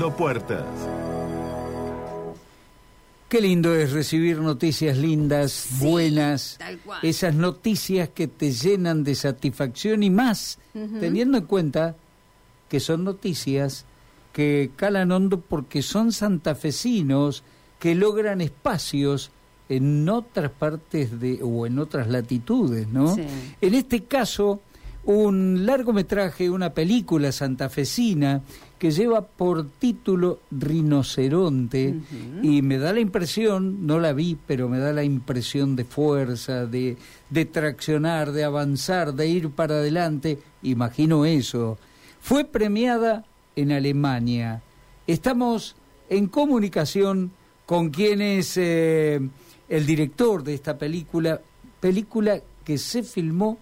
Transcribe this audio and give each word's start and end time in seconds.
Abriendo 0.00 0.16
puertas. 0.16 0.64
Qué 3.28 3.40
lindo 3.42 3.74
es 3.74 3.92
recibir 3.92 4.38
noticias 4.38 4.96
lindas, 4.96 5.68
buenas, 5.78 6.58
esas 7.02 7.34
noticias 7.34 8.08
que 8.08 8.26
te 8.26 8.50
llenan 8.50 9.04
de 9.04 9.14
satisfacción 9.14 10.02
y 10.02 10.08
más, 10.08 10.58
teniendo 10.72 11.36
en 11.36 11.44
cuenta 11.44 11.96
que 12.70 12.80
son 12.80 13.04
noticias 13.04 13.84
que 14.32 14.70
calan 14.74 15.12
hondo 15.12 15.38
porque 15.42 15.82
son 15.82 16.12
santafesinos 16.12 17.42
que 17.78 17.94
logran 17.94 18.40
espacios 18.40 19.30
en 19.68 20.08
otras 20.08 20.50
partes 20.50 21.20
de 21.20 21.40
o 21.42 21.66
en 21.66 21.78
otras 21.78 22.08
latitudes, 22.08 22.88
¿no? 22.88 23.16
En 23.60 23.74
este 23.74 24.04
caso, 24.04 24.62
un 25.04 25.66
largometraje, 25.66 26.48
una 26.48 26.72
película 26.72 27.32
santafesina 27.32 28.42
que 28.80 28.90
lleva 28.92 29.26
por 29.26 29.68
título 29.72 30.40
Rinoceronte 30.50 31.96
y 32.42 32.62
me 32.62 32.78
da 32.78 32.94
la 32.94 33.00
impresión, 33.00 33.86
no 33.86 34.00
la 34.00 34.14
vi, 34.14 34.38
pero 34.46 34.70
me 34.70 34.78
da 34.78 34.94
la 34.94 35.04
impresión 35.04 35.76
de 35.76 35.84
fuerza, 35.84 36.64
de, 36.64 36.96
de 37.28 37.44
traccionar, 37.44 38.32
de 38.32 38.42
avanzar, 38.42 39.12
de 39.12 39.28
ir 39.28 39.50
para 39.50 39.74
adelante, 39.74 40.38
imagino 40.62 41.26
eso. 41.26 41.76
Fue 42.22 42.46
premiada 42.46 43.26
en 43.54 43.70
Alemania. 43.72 44.62
Estamos 45.06 45.76
en 46.08 46.28
comunicación 46.28 47.32
con 47.66 47.90
quien 47.90 48.22
es 48.22 48.56
eh, 48.56 49.20
el 49.68 49.84
director 49.84 50.42
de 50.42 50.54
esta 50.54 50.78
película, 50.78 51.38
película 51.80 52.40
que 52.64 52.78
se 52.78 53.02
filmó 53.02 53.58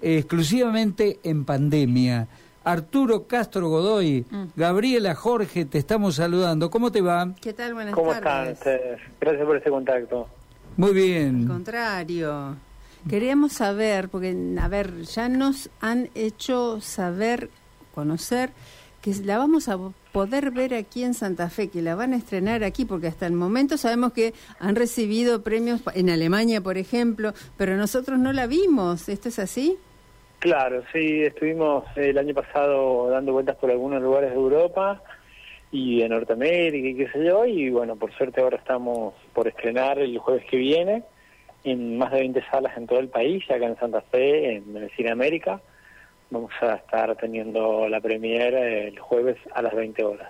exclusivamente 0.00 1.18
en 1.24 1.44
pandemia. 1.44 2.28
Arturo 2.64 3.26
Castro 3.26 3.68
Godoy, 3.68 4.24
mm. 4.28 4.44
Gabriela 4.56 5.14
Jorge, 5.14 5.66
te 5.66 5.78
estamos 5.78 6.16
saludando. 6.16 6.70
¿Cómo 6.70 6.90
te 6.90 7.02
va? 7.02 7.34
¿Qué 7.40 7.52
tal? 7.52 7.74
Buenas 7.74 7.94
¿Cómo 7.94 8.12
tardes. 8.14 8.58
están 8.58 8.98
Gracias 9.20 9.46
por 9.46 9.56
este 9.56 9.70
contacto. 9.70 10.26
Muy 10.76 10.92
bien. 10.92 11.42
Al 11.42 11.48
contrario. 11.48 12.56
Queríamos 13.08 13.52
saber, 13.52 14.08
porque, 14.08 14.34
a 14.58 14.68
ver, 14.68 15.02
ya 15.02 15.28
nos 15.28 15.68
han 15.80 16.08
hecho 16.14 16.80
saber, 16.80 17.50
conocer, 17.94 18.50
que 19.02 19.14
la 19.16 19.36
vamos 19.36 19.68
a 19.68 19.78
poder 20.12 20.50
ver 20.50 20.72
aquí 20.72 21.04
en 21.04 21.12
Santa 21.12 21.50
Fe, 21.50 21.68
que 21.68 21.82
la 21.82 21.94
van 21.94 22.14
a 22.14 22.16
estrenar 22.16 22.64
aquí, 22.64 22.86
porque 22.86 23.08
hasta 23.08 23.26
el 23.26 23.34
momento 23.34 23.76
sabemos 23.76 24.14
que 24.14 24.32
han 24.58 24.74
recibido 24.74 25.42
premios 25.42 25.82
en 25.94 26.08
Alemania, 26.08 26.62
por 26.62 26.78
ejemplo, 26.78 27.34
pero 27.58 27.76
nosotros 27.76 28.18
no 28.18 28.32
la 28.32 28.46
vimos. 28.46 29.10
¿Esto 29.10 29.28
es 29.28 29.38
así? 29.38 29.76
Claro, 30.44 30.82
sí, 30.92 31.22
estuvimos 31.22 31.84
el 31.96 32.18
año 32.18 32.34
pasado 32.34 33.08
dando 33.08 33.32
vueltas 33.32 33.56
por 33.56 33.70
algunos 33.70 34.02
lugares 34.02 34.28
de 34.28 34.36
Europa 34.36 35.02
y 35.70 36.02
de 36.02 36.08
Norteamérica 36.10 36.86
y 36.86 36.94
qué 36.94 37.10
sé 37.10 37.24
yo, 37.24 37.46
y 37.46 37.70
bueno, 37.70 37.96
por 37.96 38.12
suerte 38.12 38.42
ahora 38.42 38.58
estamos 38.58 39.14
por 39.32 39.48
estrenar 39.48 39.98
el 40.00 40.18
jueves 40.18 40.44
que 40.50 40.58
viene 40.58 41.02
en 41.64 41.96
más 41.96 42.12
de 42.12 42.18
20 42.18 42.44
salas 42.50 42.76
en 42.76 42.86
todo 42.86 42.98
el 42.98 43.08
país, 43.08 43.42
acá 43.50 43.64
en 43.64 43.78
Santa 43.78 44.02
Fe, 44.02 44.56
en 44.56 44.76
el 44.76 44.90
Cine 44.90 45.12
América. 45.12 45.62
Vamos 46.28 46.52
a 46.60 46.74
estar 46.74 47.16
teniendo 47.16 47.88
la 47.88 48.02
premiere 48.02 48.88
el 48.88 48.98
jueves 48.98 49.38
a 49.54 49.62
las 49.62 49.74
20 49.74 50.04
horas. 50.04 50.28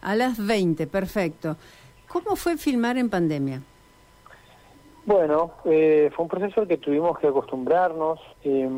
A 0.00 0.16
las 0.16 0.44
20, 0.44 0.88
perfecto. 0.88 1.56
¿Cómo 2.08 2.34
fue 2.34 2.56
filmar 2.56 2.98
en 2.98 3.08
pandemia? 3.08 3.62
Bueno, 5.06 5.52
eh, 5.66 6.10
fue 6.14 6.22
un 6.22 6.30
proceso 6.30 6.62
al 6.62 6.68
que 6.68 6.78
tuvimos 6.78 7.18
que 7.18 7.26
acostumbrarnos. 7.26 8.18
Eh, 8.42 8.68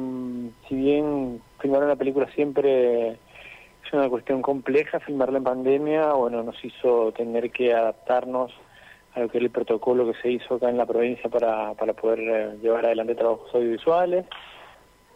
si 0.68 0.74
bien 0.74 1.40
filmar 1.60 1.84
una 1.84 1.94
película 1.94 2.26
siempre 2.34 3.10
es 3.10 3.92
una 3.92 4.08
cuestión 4.08 4.42
compleja, 4.42 4.98
filmarla 4.98 5.38
en 5.38 5.44
pandemia, 5.44 6.14
bueno, 6.14 6.42
nos 6.42 6.62
hizo 6.64 7.12
tener 7.12 7.52
que 7.52 7.72
adaptarnos 7.72 8.52
a 9.14 9.20
lo 9.20 9.28
que 9.28 9.38
es 9.38 9.44
el 9.44 9.50
protocolo 9.50 10.04
que 10.04 10.20
se 10.20 10.32
hizo 10.32 10.56
acá 10.56 10.68
en 10.68 10.78
la 10.78 10.84
provincia 10.84 11.30
para, 11.30 11.74
para 11.74 11.92
poder 11.92 12.18
eh, 12.18 12.58
llevar 12.60 12.86
adelante 12.86 13.14
trabajos 13.14 13.54
audiovisuales. 13.54 14.26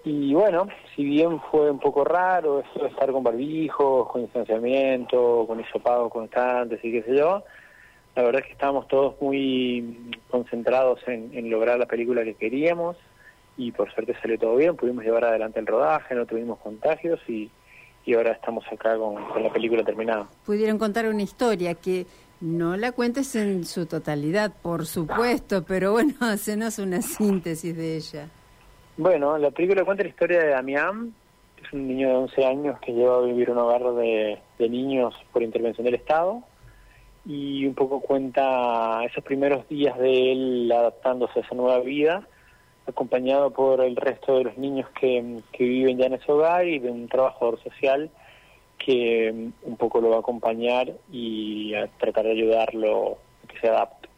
Y 0.04 0.32
bueno, 0.32 0.68
si 0.94 1.04
bien 1.04 1.40
fue 1.50 1.72
un 1.72 1.80
poco 1.80 2.04
raro 2.04 2.60
esto 2.60 2.84
de 2.84 2.88
estar 2.88 3.10
con 3.10 3.24
barbijos, 3.24 4.08
con 4.08 4.22
distanciamiento, 4.22 5.44
con 5.46 5.58
hisopagos 5.60 6.12
constantes 6.12 6.78
y 6.84 6.92
qué 6.92 7.02
sé 7.02 7.16
yo, 7.16 7.42
la 8.16 8.22
verdad 8.22 8.41
es 8.41 8.47
que 8.47 8.53
estábamos 8.53 8.88
todos 8.88 9.15
muy 9.21 10.19
concentrados 10.31 11.00
en, 11.06 11.50
lograr 11.50 11.78
la 11.78 11.87
película 11.87 12.25
que 12.25 12.34
queríamos 12.34 12.97
y 13.56 13.72
por 13.72 13.93
suerte 13.93 14.16
salió 14.21 14.38
todo 14.38 14.56
bien, 14.56 14.76
pudimos 14.76 15.04
llevar 15.04 15.25
adelante 15.25 15.60
el 15.60 15.66
rodaje, 15.66 16.15
no 16.15 16.26
tuvimos 16.26 16.59
contagios 16.59 17.21
y, 17.28 17.50
y 18.04 18.15
ahora 18.15 18.32
estamos 18.32 18.65
acá 18.72 18.97
con, 18.97 19.43
la 19.43 19.53
película 19.53 19.84
terminada. 19.84 20.26
Pudieron 20.44 20.78
contar 20.78 21.06
una 21.09 21.22
historia 21.22 21.75
que 21.75 22.06
no 22.41 22.76
la 22.76 22.93
cuentes 22.93 23.37
en 23.37 23.65
su 23.65 23.87
totalidad, 23.87 24.53
por 24.62 24.87
supuesto, 24.87 25.62
pero 25.65 25.92
bueno, 25.92 26.15
hacenos 26.21 26.78
una 26.78 27.03
síntesis 27.03 27.77
de 27.77 27.97
ella. 27.97 28.28
Bueno, 28.97 29.38
la 29.38 29.50
película 29.50 29.84
cuenta 29.84 30.03
la 30.03 30.09
historia 30.09 30.41
de 30.41 30.48
Damián, 30.48 31.15
que 31.56 31.66
es 31.66 31.72
un 31.72 31.87
niño 31.87 32.09
de 32.09 32.15
11 32.15 32.47
años 32.47 32.81
que 32.81 32.92
lleva 32.92 33.19
a 33.19 33.22
vivir 33.22 33.50
un 33.50 33.59
hogar 33.59 33.82
de, 33.94 34.38
de 34.59 34.69
niños 34.69 35.15
por 35.32 35.42
intervención 35.42 35.84
del 35.84 35.94
Estado 35.94 36.42
y 37.26 37.66
un 37.66 37.75
poco 37.75 38.00
cuenta 38.00 39.04
esos 39.04 39.22
primeros 39.22 39.69
días 39.69 39.98
de 39.98 40.32
él 40.32 40.72
adaptándose 40.72 41.41
a 41.41 41.42
esa 41.42 41.54
nueva 41.54 41.81
vida, 41.81 42.26
acompañado 42.86 43.50
por 43.50 43.81
el 43.82 43.97
resto 43.97 44.38
de 44.38 44.44
los 44.44 44.58
niños 44.58 44.88
que, 44.98 45.41
que 45.53 45.64
viven 45.64 45.98
ya 45.98 46.06
en 46.06 46.14
ese 46.14 46.32
hogar 46.32 46.66
y 46.66 46.78
de 46.78 46.91
un 46.91 47.09
trabajador 47.09 47.62
social 47.62 48.10
que 48.78 49.50
un 49.62 49.76
poco 49.76 50.00
lo 50.00 50.10
va 50.10 50.16
a 50.16 50.20
acompañar 50.20 50.92
y 51.12 51.75
a 51.75 51.86
tratar 51.98 52.25
de 52.25 52.32
ayudarlo 52.32 53.19
a 53.44 53.47
que 53.47 53.60
se 53.60 53.69
adapte. 53.69 54.09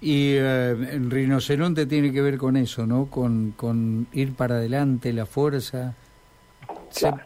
Y 0.00 0.34
eh, 0.34 0.70
el 0.70 1.10
rinoceronte 1.10 1.86
tiene 1.86 2.12
que 2.12 2.22
ver 2.22 2.38
con 2.38 2.56
eso, 2.56 2.86
¿no? 2.86 3.06
Con, 3.06 3.52
con 3.56 4.06
ir 4.12 4.34
para 4.34 4.56
adelante, 4.56 5.12
la 5.12 5.26
fuerza. 5.26 5.94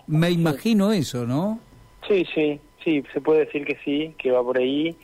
me 0.09 0.31
imagino 0.31 0.93
eso, 0.93 1.25
¿no? 1.25 1.61
Sí, 2.09 2.27
sí, 2.35 2.61
Sí, 2.85 3.05
se 3.13 3.21
puede 3.21 3.41
decir 3.41 3.65
que 3.65 3.79
sí, 3.85 4.15
que 4.19 4.31
va 4.31 4.43
por 4.43 4.59
ahí. 4.59 4.97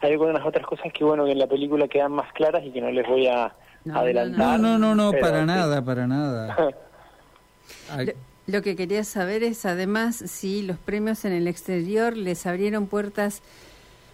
Hay 0.00 0.12
algunas 0.12 0.44
otras 0.44 0.66
cosas 0.66 0.92
que, 0.92 1.04
bueno, 1.04 1.24
que 1.24 1.32
en 1.32 1.38
la 1.38 1.46
película 1.46 1.88
quedan 1.88 2.12
más 2.12 2.32
claras 2.32 2.62
y 2.64 2.70
que 2.70 2.80
no 2.80 2.90
les 2.90 3.06
voy 3.06 3.26
a 3.26 3.54
adelantar. 3.92 4.60
No, 4.60 4.78
no, 4.78 4.94
no, 4.94 5.12
para 5.12 5.46
nada, 5.46 5.84
para 5.84 6.06
nada. 6.06 6.56
Lo 8.46 8.60
que 8.60 8.76
quería 8.76 9.04
saber 9.04 9.42
es, 9.42 9.64
además, 9.64 10.16
si 10.16 10.60
los 10.60 10.76
premios 10.76 11.24
en 11.24 11.32
el 11.32 11.48
exterior 11.48 12.14
les 12.14 12.44
abrieron 12.44 12.86
puertas. 12.86 13.40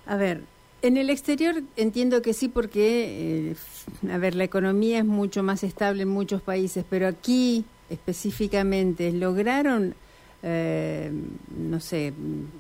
A 0.07 0.15
ver, 0.15 0.43
en 0.83 0.97
el 0.97 1.11
exterior 1.11 1.57
entiendo 1.77 2.23
que 2.23 2.33
sí, 2.33 2.49
porque, 2.49 3.51
eh, 3.51 4.11
a 4.13 4.19
ver, 4.19 4.37
la 4.37 4.45
economía 4.45 4.99
es 4.99 5.05
mucho 5.05 5.43
más 5.43 5.65
estable 5.65 6.03
en 6.05 6.09
muchos 6.11 6.43
países, 6.43 6.85
pero 6.89 7.09
aquí 7.09 7.65
específicamente, 7.91 9.11
¿lograron 9.11 9.97
eh, 10.43 11.13
no 11.57 11.81
sé, 11.81 12.13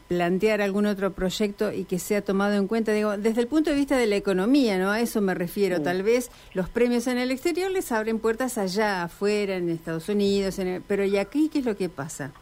plantear 0.08 0.60
algún 0.60 0.86
otro 0.86 1.12
proyecto 1.12 1.72
y 1.72 1.84
que 1.84 1.98
sea 1.98 2.22
tomado 2.22 2.54
en 2.54 2.66
cuenta, 2.66 2.92
digo, 2.92 3.16
desde 3.16 3.40
el 3.40 3.46
punto 3.46 3.70
de 3.70 3.76
vista 3.76 3.96
de 3.96 4.06
la 4.06 4.16
economía, 4.16 4.78
¿no? 4.78 4.90
A 4.90 5.00
eso 5.00 5.20
me 5.20 5.34
refiero. 5.34 5.80
Tal 5.80 6.02
vez 6.02 6.30
los 6.52 6.68
premios 6.68 7.06
en 7.06 7.18
el 7.18 7.30
exterior 7.30 7.70
les 7.70 7.90
abren 7.92 8.18
puertas 8.18 8.58
allá, 8.58 9.04
afuera, 9.04 9.56
en 9.56 9.70
Estados 9.70 10.08
Unidos, 10.08 10.58
en 10.58 10.82
pero 10.86 11.04
¿y 11.04 11.16
aquí 11.16 11.48
qué 11.48 11.60
es 11.60 11.64
lo 11.64 11.76
que 11.76 11.88
pasa? 11.88 12.32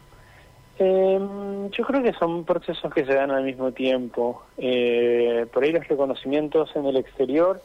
Em, 0.78 1.70
yo 1.70 1.84
creo 1.84 2.02
que 2.02 2.12
son 2.12 2.44
procesos 2.44 2.92
que 2.92 3.04
se 3.04 3.14
dan 3.14 3.30
al 3.30 3.44
mismo 3.44 3.72
tiempo. 3.72 4.42
Eh, 4.56 5.46
por 5.52 5.64
ahí 5.64 5.72
los 5.72 5.86
reconocimientos 5.86 6.70
en 6.76 6.86
el 6.86 6.96
exterior. 6.96 7.60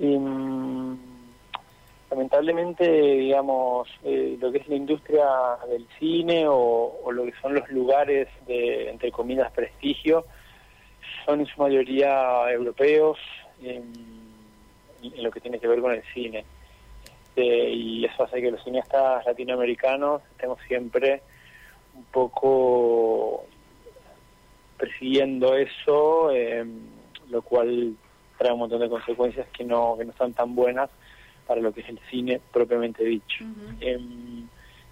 Em, 0.00 0.96
lamentablemente, 2.10 2.90
digamos, 2.90 3.88
eh, 4.02 4.36
lo 4.40 4.50
que 4.50 4.58
es 4.58 4.68
la 4.68 4.74
industria 4.74 5.26
del 5.68 5.86
cine 5.98 6.44
o, 6.46 7.10
lo 7.12 7.24
que 7.24 7.32
son 7.40 7.54
los 7.54 7.68
lugares 7.70 8.28
de, 8.46 8.90
entre 8.90 9.12
comillas, 9.12 9.50
prestigio, 9.52 10.26
son 11.24 11.40
en 11.40 11.46
su 11.46 11.60
mayoría 11.60 12.50
europeos 12.50 13.18
en, 13.62 13.92
lo 15.22 15.30
que 15.30 15.40
tiene 15.40 15.58
que 15.60 15.68
ver 15.68 15.80
con 15.80 15.92
el 15.92 16.02
cine. 16.12 16.44
Este, 17.28 17.70
y 17.70 18.04
eso 18.04 18.24
hace 18.24 18.42
que 18.42 18.50
los 18.50 18.62
cineastas 18.64 19.24
latinoamericanos 19.24 20.20
estemos 20.32 20.58
siempre 20.66 21.22
un 21.94 22.04
poco 22.04 23.44
persiguiendo 24.76 25.54
eso, 25.56 26.32
eh, 26.32 26.66
lo 27.28 27.42
cual 27.42 27.94
trae 28.36 28.52
un 28.52 28.58
montón 28.58 28.80
de 28.80 28.88
consecuencias 28.88 29.46
que 29.48 29.64
no, 29.64 29.96
que 29.96 30.04
no 30.04 30.12
son 30.14 30.32
tan 30.32 30.54
buenas 30.54 30.90
para 31.46 31.60
lo 31.60 31.72
que 31.72 31.80
es 31.80 31.88
el 31.88 31.98
cine 32.10 32.40
propiamente 32.52 33.04
dicho. 33.04 33.44
Em, 33.80 34.46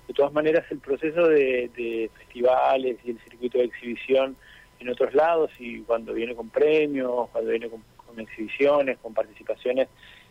de 0.07 0.15
todas 0.15 0.33
maneras, 0.33 0.65
el 0.71 0.79
proceso 0.79 1.29
de, 1.29 2.11
festivales 2.19 2.99
y 3.05 3.11
el 3.11 3.21
circuito 3.21 3.59
de 3.59 3.65
exhibición 3.65 4.37
en 4.81 4.89
otros 4.89 5.13
lados, 5.13 5.51
y 5.59 5.81
cuando 5.83 6.15
viene 6.15 6.35
con 6.35 6.49
premios, 6.49 7.29
cuando 7.31 7.51
viene 7.51 7.69
con, 7.69 7.83
exhibiciones, 8.19 8.99
con 8.99 9.15
participaciones 9.15 9.89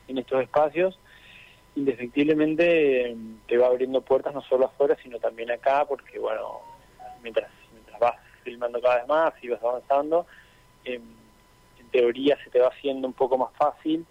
en 0.10 0.18
estos 0.18 0.42
espacios, 0.42 1.00
indefectiblemente 1.76 3.12
em, 3.12 3.38
te 3.48 3.58
va 3.58 3.68
abriendo 3.68 4.02
puertas 4.02 4.34
no 4.34 4.42
solo 4.42 4.66
afuera, 4.66 4.98
sino 5.02 5.20
también 5.20 5.52
acá, 5.52 5.86
porque 5.86 6.20
bueno, 6.20 6.60
mientras, 7.22 7.50
mientras 7.72 7.98
vas 8.00 8.16
filmando 8.44 8.82
cada 8.82 8.98
vez 8.98 9.08
más 9.08 9.34
y 9.42 9.50
vas 9.50 9.64
avanzando, 9.64 10.26
em, 10.84 11.02
en 11.80 11.88
teoría 11.92 12.38
se 12.44 12.50
te 12.50 12.60
va 12.60 12.70
haciendo 12.70 13.08
un 13.08 13.14
poco 13.14 13.38
más 13.38 13.54
fácil 13.54 14.06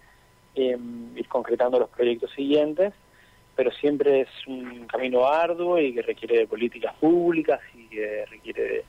em, 0.57 1.17
ir 1.17 1.27
concretando 1.27 1.79
los 1.79 1.89
proyectos 1.89 2.31
siguientes, 2.31 2.93
pero 3.55 3.71
siempre 3.71 4.21
es 4.21 4.29
un 4.47 4.85
camino 4.87 5.25
arduo 5.25 5.79
y 5.79 5.93
que 5.93 6.01
requiere 6.01 6.39
de 6.39 6.47
políticas 6.47 6.93
públicas 6.95 7.59
y 7.75 7.87
que 7.87 8.25
requiere 8.25 8.83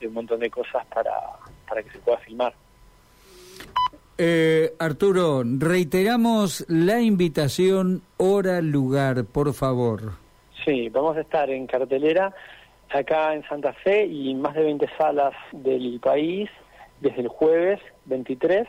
de, 0.00 0.06
un 0.06 0.14
montón 0.14 0.40
de 0.40 0.50
cosas 0.50 0.86
para, 0.86 1.12
para 1.68 1.82
que 1.82 1.90
se 1.90 1.98
pueda 1.98 2.18
filmar. 2.18 2.54
Eh, 4.18 4.74
Arturo, 4.78 5.42
reiteramos 5.44 6.64
la 6.68 7.00
invitación, 7.00 8.02
hora, 8.16 8.62
lugar, 8.62 9.24
por 9.24 9.52
favor. 9.52 10.12
Sí, 10.64 10.88
vamos 10.88 11.16
a 11.18 11.20
estar 11.20 11.50
en 11.50 11.66
cartelera 11.66 12.34
acá 12.90 13.34
en 13.34 13.46
Santa 13.48 13.72
Fe 13.72 14.06
y 14.06 14.34
más 14.34 14.54
de 14.54 14.62
20 14.62 14.88
salas 14.96 15.34
del 15.52 16.00
país 16.00 16.48
desde 17.00 17.22
el 17.22 17.28
jueves 17.28 17.80
23 18.06 18.66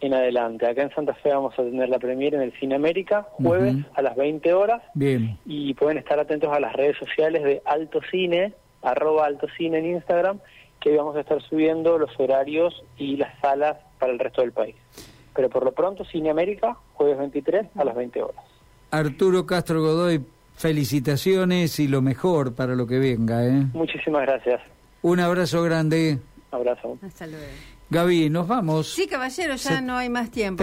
en 0.00 0.14
adelante. 0.14 0.66
Acá 0.66 0.82
en 0.82 0.94
Santa 0.94 1.14
Fe 1.14 1.30
vamos 1.30 1.52
a 1.58 1.62
tener 1.62 1.88
la 1.88 1.98
premiere 1.98 2.36
en 2.36 2.42
el 2.42 2.52
Cine 2.58 2.74
América, 2.74 3.26
jueves 3.32 3.76
a 3.94 4.02
las 4.02 4.16
20 4.16 4.52
horas. 4.52 4.82
Bien. 4.94 5.38
Y 5.44 5.74
pueden 5.74 5.98
estar 5.98 6.18
atentos 6.18 6.50
a 6.52 6.60
las 6.60 6.72
redes 6.72 6.96
sociales 6.98 7.42
de 7.44 7.62
Alto 7.64 8.00
Cine, 8.10 8.54
arroba 8.82 9.26
Alto 9.26 9.46
Cine 9.56 9.78
en 9.78 9.86
Instagram, 9.86 10.40
que 10.80 10.96
vamos 10.96 11.16
a 11.16 11.20
estar 11.20 11.40
subiendo 11.42 11.98
los 11.98 12.10
horarios 12.18 12.82
y 12.96 13.16
las 13.16 13.38
salas 13.40 13.76
para 13.98 14.12
el 14.12 14.18
resto 14.18 14.40
del 14.40 14.52
país. 14.52 14.76
Pero 15.34 15.50
por 15.50 15.64
lo 15.64 15.72
pronto, 15.72 16.04
Cine 16.04 16.30
América, 16.30 16.76
jueves 16.94 17.18
23 17.18 17.66
a 17.76 17.84
las 17.84 17.94
20 17.94 18.22
horas. 18.22 18.44
Arturo 18.90 19.46
Castro 19.46 19.80
Godoy, 19.82 20.24
felicitaciones 20.54 21.78
y 21.78 21.86
lo 21.86 22.02
mejor 22.02 22.54
para 22.54 22.74
lo 22.74 22.86
que 22.86 22.98
venga. 22.98 23.46
¿eh? 23.46 23.66
Muchísimas 23.72 24.22
gracias. 24.22 24.60
Un 25.02 25.20
abrazo 25.20 25.62
grande. 25.62 26.18
Abrazo. 26.50 26.98
Hasta 27.02 27.26
luego. 27.26 27.46
Gaby, 27.90 28.30
nos 28.30 28.46
vamos. 28.46 28.94
Sí, 28.94 29.08
caballero, 29.08 29.56
ya 29.56 29.80
no 29.80 29.96
hay 29.96 30.08
más 30.08 30.30
tiempo. 30.30 30.62